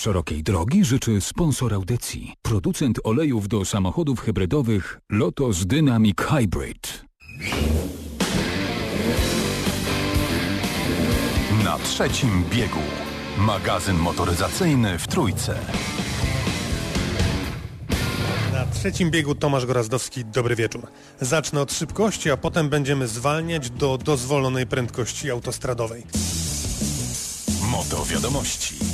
[0.00, 2.34] Szerokiej drogi życzy sponsor audycji.
[2.42, 7.04] Producent olejów do samochodów hybrydowych Lotus Dynamic Hybrid.
[11.64, 12.80] Na trzecim biegu.
[13.38, 15.58] Magazyn motoryzacyjny w Trójce.
[18.52, 20.86] Na trzecim biegu Tomasz Gorazdowski, dobry wieczór.
[21.20, 26.02] Zacznę od szybkości, a potem będziemy zwalniać do dozwolonej prędkości autostradowej.
[27.70, 28.89] Moto wiadomości.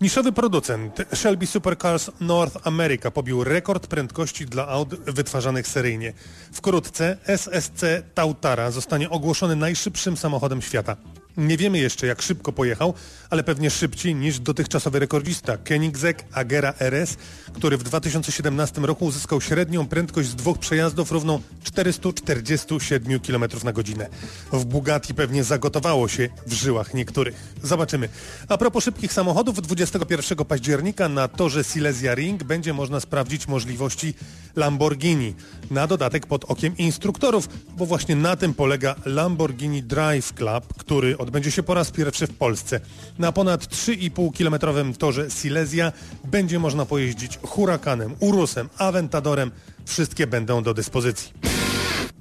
[0.00, 6.12] Niszowy producent Shelby Supercars North America pobił rekord prędkości dla aut wytwarzanych seryjnie.
[6.52, 7.84] Wkrótce SSC
[8.14, 10.96] Tautara zostanie ogłoszony najszybszym samochodem świata.
[11.36, 12.94] Nie wiemy jeszcze jak szybko pojechał,
[13.30, 17.16] ale pewnie szybciej niż dotychczasowy rekordzista Koenigsegg Agera RS,
[17.52, 24.08] który w 2017 roku uzyskał średnią prędkość z dwóch przejazdów równą 447 km na godzinę.
[24.52, 27.34] W Bugatti pewnie zagotowało się w żyłach niektórych.
[27.62, 28.08] Zobaczymy.
[28.48, 34.14] A propos szybkich samochodów, 21 października na torze Silesia Ring będzie można sprawdzić możliwości
[34.56, 35.34] Lamborghini.
[35.70, 41.50] Na dodatek pod okiem instruktorów, bo właśnie na tym polega Lamborghini Drive Club, który odbędzie
[41.50, 42.80] się po raz pierwszy w Polsce.
[43.18, 45.92] Na ponad 3,5-kilometrowym torze Silesia
[46.24, 49.50] będzie można pojeździć Hurakanem, Urusem, Aventadorem.
[49.84, 51.32] Wszystkie będą do dyspozycji.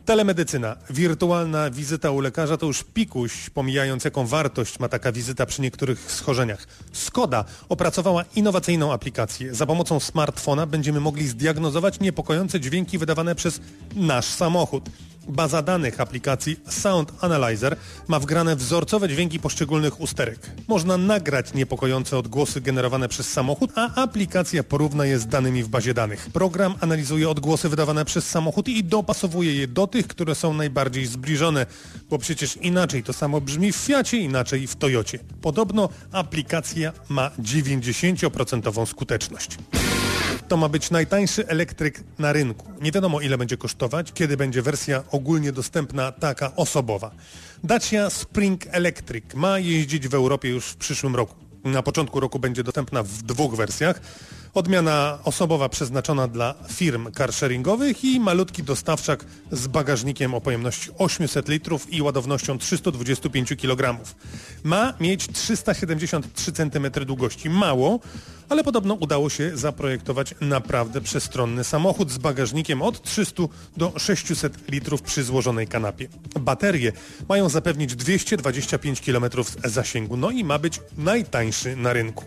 [0.06, 0.76] Telemedycyna.
[0.90, 6.12] Wirtualna wizyta u lekarza to już pikuś, pomijając jaką wartość ma taka wizyta przy niektórych
[6.12, 6.68] schorzeniach.
[6.94, 9.56] Skoda opracowała innowacyjną aplikację.
[9.56, 13.60] Za pomocą smartfona będziemy mogli zdiagnozować niepokojące dźwięki wydawane przez
[13.96, 14.90] nasz samochód.
[15.28, 17.76] Baza danych aplikacji Sound Analyzer
[18.08, 20.40] ma wgrane wzorcowe dźwięki poszczególnych usterek.
[20.68, 25.94] Można nagrać niepokojące odgłosy generowane przez samochód, a aplikacja porówna je z danymi w bazie
[25.94, 26.30] danych.
[26.34, 31.66] Program analizuje odgłosy wydawane przez samochód i dopasowuje je do tych, które są najbardziej zbliżone,
[32.10, 35.20] bo przecież inaczej to samo brzmi w Fiacie, inaczej w Toyocie.
[35.42, 39.58] Podobno aplikacja ma 90% skuteczność.
[40.48, 42.66] To ma być najtańszy elektryk na rynku.
[42.82, 47.12] Nie wiadomo ile będzie kosztować, kiedy będzie wersja ogólnie dostępna taka osobowa.
[47.64, 51.36] Dacia Spring Electric ma jeździć w Europie już w przyszłym roku.
[51.64, 54.02] Na początku roku będzie dostępna w dwóch wersjach.
[54.56, 61.94] Odmiana osobowa przeznaczona dla firm carsharingowych i malutki dostawczak z bagażnikiem o pojemności 800 litrów
[61.94, 64.00] i ładownością 325 kg.
[64.64, 67.50] Ma mieć 373 cm długości.
[67.50, 68.00] Mało,
[68.50, 73.44] ale podobno udało się zaprojektować naprawdę przestronny samochód z bagażnikiem od 300
[73.78, 76.08] do 600 litrów przy złożonej kanapie.
[76.40, 76.92] Baterie
[77.30, 79.26] mają zapewnić 225 km
[79.66, 82.24] zasięgu, no i ma być najtańszy na rynku.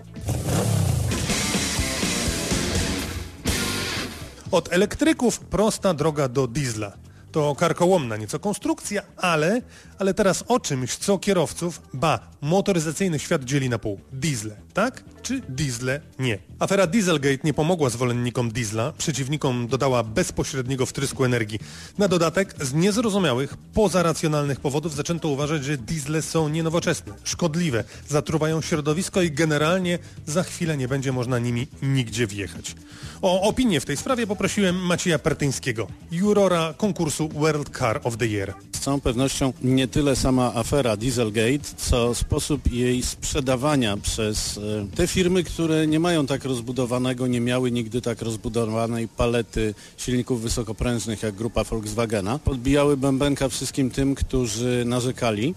[4.50, 6.92] Od elektryków prosta droga do diesla.
[7.33, 9.62] To karkołomna nieco konstrukcja, ale,
[9.99, 14.00] ale teraz o czymś, co kierowców, ba, motoryzacyjny świat dzieli na pół.
[14.12, 15.05] Diesle, tak?
[15.22, 16.39] Czy diesle nie?
[16.59, 21.59] Afera Dieselgate nie pomogła zwolennikom diesla, przeciwnikom dodała bezpośredniego wtrysku energii.
[21.99, 29.22] Na dodatek z niezrozumiałych, pozaracjonalnych powodów zaczęto uważać, że diesle są nienowoczesne, szkodliwe, zatruwają środowisko
[29.22, 32.75] i generalnie za chwilę nie będzie można nimi nigdzie wjechać.
[33.22, 38.55] O opinię w tej sprawie poprosiłem Macieja Pertyńskiego, jurora konkursu World Car of the Year.
[38.77, 45.06] Z całą pewnością nie tyle sama afera Dieselgate, co sposób jej sprzedawania przez e, te
[45.06, 51.34] firmy, które nie mają tak rozbudowanego, nie miały nigdy tak rozbudowanej palety silników wysokoprężnych jak
[51.34, 52.39] grupa Volkswagena.
[52.39, 55.55] Podbijały bębenka wszystkim tym, którzy narzekali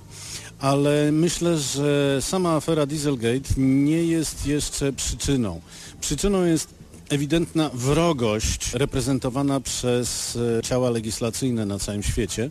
[0.62, 5.62] ale myślę, że sama afera Dieselgate nie jest jeszcze przyczyną.
[6.02, 6.81] Przyczyną jest
[7.12, 12.50] ewidentna wrogość reprezentowana przez e, ciała legislacyjne na całym świecie,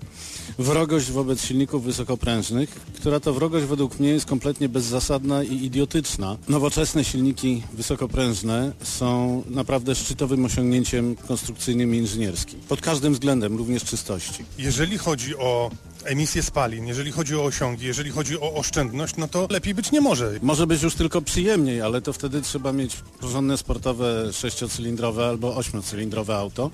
[0.59, 6.37] wrogość wobec silników wysokoprężnych, która to wrogość według mnie jest kompletnie bezzasadna i idiotyczna.
[6.49, 12.61] Nowoczesne silniki wysokoprężne są naprawdę szczytowym osiągnięciem konstrukcyjnym i inżynierskim.
[12.69, 14.45] Pod każdym względem, również czystości.
[14.59, 15.71] Jeżeli chodzi o
[16.05, 20.01] emisję spalin, jeżeli chodzi o osiągi, jeżeli chodzi o oszczędność, no to lepiej być nie
[20.01, 20.33] może.
[20.43, 26.37] Może być już tylko przyjemniej, ale to wtedy trzeba mieć porządne sportowe sześciocylindrowe albo ośmiocylindrowe
[26.37, 26.71] auto.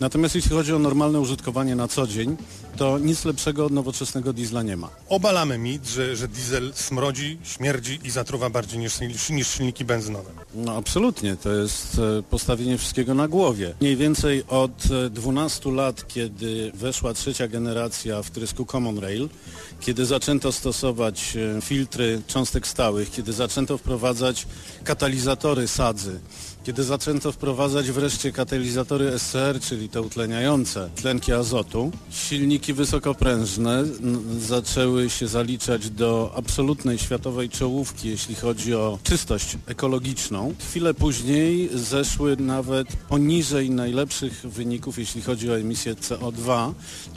[0.00, 2.36] Natomiast jeśli chodzi o normalne użytkowanie na co dzień,
[2.76, 4.90] to nic lepszego od nowoczesnego diesla nie ma.
[5.08, 9.00] Obalamy mit, że, że diesel smrodzi, śmierdzi i zatruwa bardziej niż,
[9.30, 10.30] niż silniki benzynowe.
[10.54, 13.74] No absolutnie, to jest e, postawienie wszystkiego na głowie.
[13.80, 14.72] Mniej więcej od
[15.10, 19.28] 12 e, lat, kiedy weszła trzecia generacja wtrysku Common Rail,
[19.80, 24.46] kiedy zaczęto stosować e, filtry cząstek stałych, kiedy zaczęto wprowadzać
[24.84, 26.20] katalizatory sadzy,
[26.68, 33.84] Kiedy zaczęto wprowadzać wreszcie katalizatory SCR, czyli te utleniające tlenki azotu, silniki wysokoprężne
[34.38, 40.54] zaczęły się zaliczać do absolutnej światowej czołówki, jeśli chodzi o czystość ekologiczną.
[40.70, 46.72] Chwilę później zeszły nawet poniżej najlepszych wyników, jeśli chodzi o emisję CO2,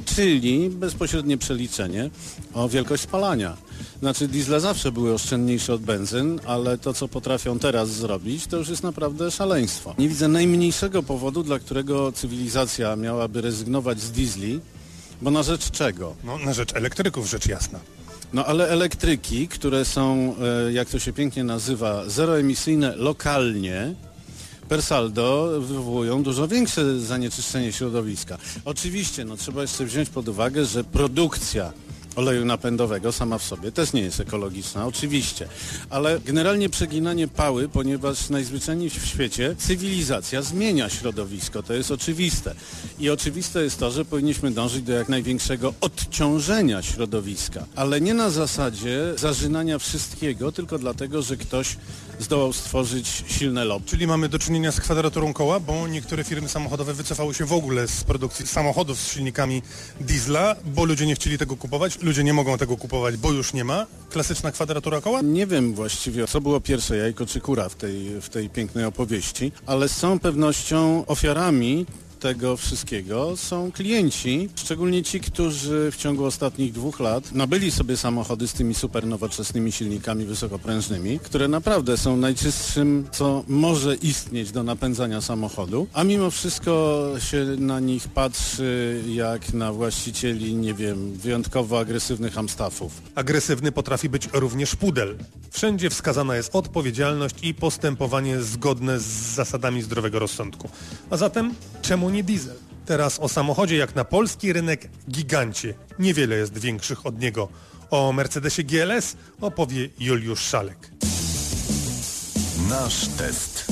[0.05, 2.09] czyli bezpośrednie przeliczenie
[2.53, 3.57] o wielkość spalania.
[3.99, 8.69] Znaczy diesle zawsze były oszczędniejsze od benzyn, ale to co potrafią teraz zrobić, to już
[8.69, 9.95] jest naprawdę szaleństwo.
[9.97, 14.59] Nie widzę najmniejszego powodu, dla którego cywilizacja miałaby rezygnować z diesli,
[15.21, 16.15] bo na rzecz czego?
[16.23, 17.79] No, na rzecz elektryków, rzecz jasna.
[18.33, 20.35] No ale elektryki, które są,
[20.67, 23.93] e, jak to się pięknie nazywa, zeroemisyjne lokalnie,
[24.69, 28.37] per saldo wywołują dużo większe zanieczyszczenie środowiska.
[28.65, 31.73] Oczywiście, no trzeba jeszcze wziąć pod uwagę, że produkcja
[32.15, 35.47] oleju napędowego sama w sobie też nie jest ekologiczna, oczywiście,
[35.89, 42.55] ale generalnie przeginanie pały, ponieważ najzwyczajniej w świecie cywilizacja zmienia środowisko, to jest oczywiste.
[42.99, 48.29] I oczywiste jest to, że powinniśmy dążyć do jak największego odciążenia środowiska, ale nie na
[48.29, 51.77] zasadzie zażynania wszystkiego, tylko dlatego, że ktoś
[52.19, 53.87] zdołał stworzyć silne lobby.
[53.87, 57.87] Czyli mamy do czynienia z kwadraturą koła, bo niektóre firmy samochodowe wycofały się w ogóle
[57.87, 59.61] z produkcji samochodów z silnikami
[59.99, 63.63] diesla, bo ludzie nie chcieli tego kupować, ludzie nie mogą tego kupować, bo już nie
[63.63, 63.85] ma.
[64.09, 65.21] Klasyczna kwadratura koła?
[65.21, 69.51] Nie wiem właściwie, co było pierwsze, jajko czy kura w tej, w tej pięknej opowieści,
[69.65, 71.85] ale z całą pewnością ofiarami
[72.21, 78.47] tego wszystkiego są klienci, szczególnie ci, którzy w ciągu ostatnich dwóch lat nabyli sobie samochody
[78.47, 85.21] z tymi super nowoczesnymi silnikami wysokoprężnymi, które naprawdę są najczystszym, co może istnieć do napędzania
[85.21, 92.37] samochodu, a mimo wszystko się na nich patrzy jak na właścicieli, nie wiem, wyjątkowo agresywnych
[92.37, 93.01] amstafów.
[93.15, 95.17] Agresywny potrafi być również pudel.
[95.51, 99.03] Wszędzie wskazana jest odpowiedzialność i postępowanie zgodne z
[99.35, 100.69] zasadami zdrowego rozsądku.
[101.09, 102.55] A zatem czemu nie diesel?
[102.85, 105.73] Teraz o samochodzie jak na polski rynek gigancie.
[105.99, 107.47] Niewiele jest większych od niego.
[107.91, 110.91] O Mercedesie GLS opowie Juliusz Szalek.
[112.69, 113.65] Nasz test.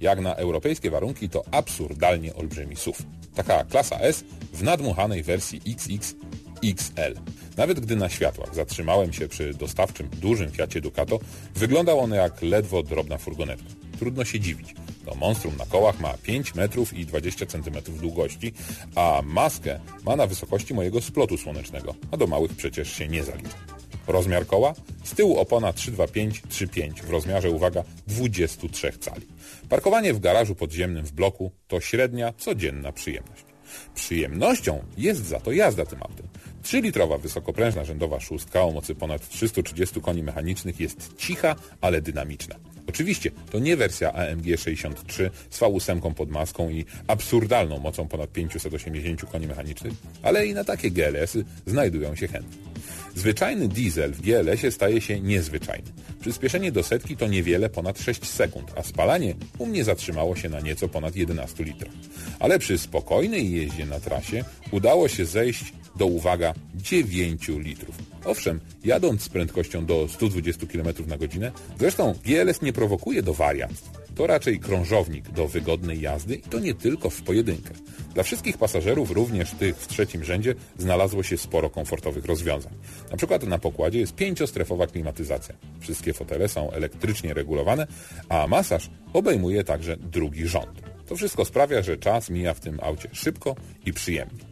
[0.00, 2.98] Jak na europejskie warunki to absurdalnie olbrzymi SUV.
[3.34, 6.14] Taka klasa S w nadmuchanej wersji XX
[6.64, 7.14] XL.
[7.56, 11.18] Nawet gdy na światłach zatrzymałem się przy dostawczym dużym Fiacie Ducato,
[11.54, 13.68] wyglądał on jak ledwo drobna furgonetka.
[14.02, 14.74] Trudno się dziwić.
[15.04, 18.52] To monstrum na kołach ma 5 metrów i 20 centymetrów długości,
[18.94, 23.56] a maskę ma na wysokości mojego splotu słonecznego, a do małych przecież się nie zalicza.
[24.06, 24.74] Rozmiar koła?
[25.04, 29.26] Z tyłu opona 325-35 w rozmiarze, uwaga, 23 cali.
[29.68, 33.44] Parkowanie w garażu podziemnym w bloku to średnia, codzienna przyjemność.
[33.94, 36.26] Przyjemnością jest za to jazda tym autem.
[36.64, 42.54] 3-litrowa wysokoprężna rzędowa szóstka o mocy ponad 330 koni mechanicznych jest cicha, ale dynamiczna.
[42.92, 49.24] Oczywiście to nie wersja AMG 63 z V8 pod maską i absurdalną mocą ponad 580
[49.24, 49.92] koni mechanicznych,
[50.22, 52.58] ale i na takie GLS-y znajdują się chętni.
[53.14, 55.88] Zwyczajny diesel w GLS-ie staje się niezwyczajny.
[56.20, 60.60] Przyspieszenie do setki to niewiele ponad 6 sekund, a spalanie u mnie zatrzymało się na
[60.60, 61.92] nieco ponad 11 litrach.
[62.38, 68.11] Ale przy spokojnej jeździe na trasie udało się zejść do, uwaga, 9 litrów.
[68.24, 73.90] Owszem, jadąc z prędkością do 120 km na godzinę, zresztą GLS nie prowokuje do wariactw.
[74.14, 77.70] To raczej krążownik do wygodnej jazdy i to nie tylko w pojedynkę.
[78.14, 82.72] Dla wszystkich pasażerów, również tych w trzecim rzędzie, znalazło się sporo komfortowych rozwiązań.
[83.10, 85.54] Na przykład na pokładzie jest pięciostrefowa klimatyzacja.
[85.80, 87.86] Wszystkie fotele są elektrycznie regulowane,
[88.28, 90.82] a masaż obejmuje także drugi rząd.
[91.06, 94.44] To wszystko sprawia, że czas mija w tym aucie szybko i przyjemnie.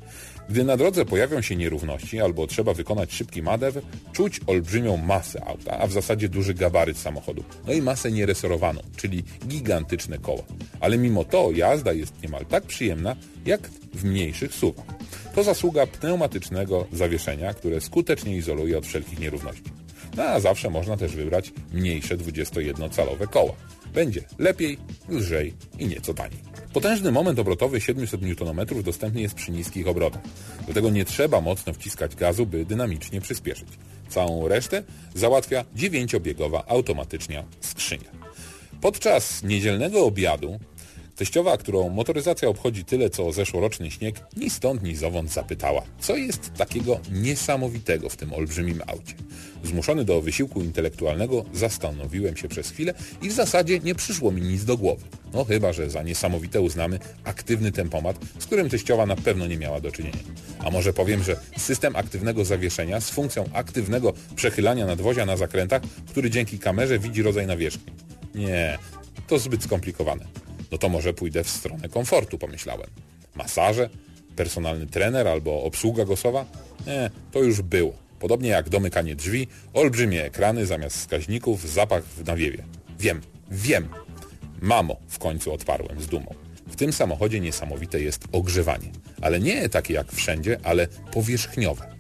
[0.51, 5.79] Gdy na drodze pojawią się nierówności albo trzeba wykonać szybki manewr, czuć olbrzymią masę auta,
[5.79, 7.45] a w zasadzie duży gabaryt samochodu.
[7.67, 10.43] No i masę nieresorowaną, czyli gigantyczne koła.
[10.81, 13.17] Ale mimo to jazda jest niemal tak przyjemna,
[13.47, 13.61] jak
[13.95, 14.87] w mniejszych suwach.
[15.35, 19.71] To zasługa pneumatycznego zawieszenia, które skutecznie izoluje od wszelkich nierówności.
[20.17, 23.53] No a zawsze można też wybrać mniejsze 21-calowe koła.
[23.95, 24.79] Będzie lepiej,
[25.09, 26.50] lżej i nieco taniej.
[26.73, 30.23] Potężny moment obrotowy 700 Nm dostępny jest przy niskich obrotach.
[30.67, 33.69] Do tego nie trzeba mocno wciskać gazu, by dynamicznie przyspieszyć.
[34.09, 34.83] Całą resztę
[35.15, 38.11] załatwia dziewięciobiegowa automatyczna skrzynia.
[38.81, 40.59] Podczas niedzielnego obiadu
[41.21, 46.53] Teściowa, którą motoryzacja obchodzi tyle co zeszłoroczny śnieg, ni stąd ni zowąd zapytała, co jest
[46.53, 49.15] takiego niesamowitego w tym olbrzymim aucie.
[49.65, 54.65] Zmuszony do wysiłku intelektualnego zastanowiłem się przez chwilę i w zasadzie nie przyszło mi nic
[54.65, 55.03] do głowy.
[55.33, 59.81] No chyba, że za niesamowite uznamy aktywny tempomat, z którym teściowa na pewno nie miała
[59.81, 60.19] do czynienia.
[60.59, 66.31] A może powiem, że system aktywnego zawieszenia z funkcją aktywnego przechylania nadwozia na zakrętach, który
[66.31, 67.93] dzięki kamerze widzi rodzaj nawierzchni.
[68.35, 68.79] Nie,
[69.27, 70.40] to zbyt skomplikowane.
[70.73, 72.91] No to może pójdę w stronę komfortu, pomyślałem.
[73.35, 73.91] Masaże,
[74.37, 76.47] personalny trener albo obsługa głosowa?
[76.87, 77.93] Nie, to już było.
[78.21, 82.65] Podobnie jak domykanie drzwi, olbrzymie ekrany zamiast wskaźników, zapach w nawiewie.
[82.99, 83.89] Wiem, wiem.
[84.61, 86.35] Mamo, w końcu odparłem z dumą.
[86.67, 88.91] W tym samochodzie niesamowite jest ogrzewanie.
[89.21, 91.91] Ale nie takie jak wszędzie, ale powierzchniowe.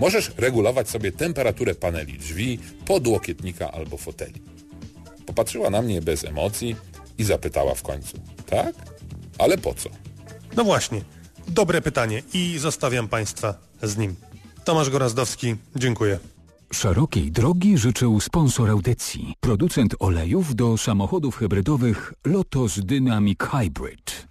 [0.00, 4.42] Możesz regulować sobie temperaturę paneli drzwi, podłokietnika albo foteli.
[5.26, 6.76] Popatrzyła na mnie bez emocji
[7.18, 8.16] i zapytała w końcu.
[8.46, 8.74] Tak?
[9.38, 9.88] Ale po co?
[10.56, 11.00] No właśnie,
[11.48, 14.14] dobre pytanie i zostawiam Państwa z nim.
[14.64, 16.18] Tomasz Gorazdowski, dziękuję.
[16.72, 24.26] Szerokiej drogi życzył sponsor audycji, producent olejów do samochodów hybrydowych Lotus Dynamic Hybrid.